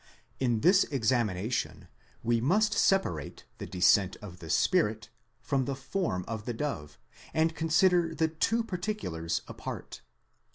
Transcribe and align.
In 0.39 0.61
this 0.61 0.83
examination 0.85 1.87
we 2.23 2.41
must 2.41 2.73
separate 2.73 3.45
the 3.59 3.67
descent 3.67 4.17
of 4.19 4.39
the 4.39 4.49
Spirit 4.49 5.09
from 5.43 5.65
the 5.65 5.75
form 5.75 6.25
of 6.27 6.45
the 6.45 6.55
dove, 6.55 6.97
and 7.35 7.53
consider 7.55 8.15
the 8.15 8.27
two 8.29 8.63
particulars 8.63 9.43
apart. 9.47 10.01